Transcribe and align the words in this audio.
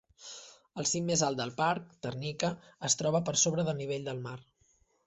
El 0.83 0.87
cim 0.91 1.05
més 1.09 1.23
alt 1.27 1.39
del 1.41 1.53
parc, 1.61 1.93
Tarnica, 2.07 2.53
es 2.91 2.99
troba 3.03 3.25
per 3.31 3.39
sobre 3.47 3.71
del 3.71 3.81
nivell 3.85 4.11
del 4.11 4.27
mar. 4.29 4.37